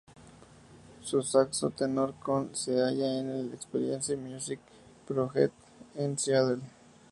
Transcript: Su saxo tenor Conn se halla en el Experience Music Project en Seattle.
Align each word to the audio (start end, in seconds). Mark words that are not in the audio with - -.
Su 1.03 1.21
saxo 1.21 1.69
tenor 1.69 2.15
Conn 2.15 2.55
se 2.55 2.73
halla 2.81 3.19
en 3.19 3.29
el 3.29 3.53
Experience 3.53 4.17
Music 4.17 4.59
Project 5.07 5.53
en 5.93 6.17
Seattle. 6.17 6.63